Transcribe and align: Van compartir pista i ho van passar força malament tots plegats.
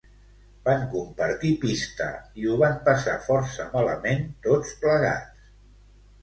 Van 0.67 0.85
compartir 0.93 1.51
pista 1.65 2.07
i 2.45 2.49
ho 2.53 2.55
van 2.63 2.79
passar 2.87 3.13
força 3.27 3.69
malament 3.75 4.25
tots 4.49 4.73
plegats. 4.87 5.47